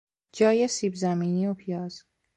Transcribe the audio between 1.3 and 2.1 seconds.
و پیاز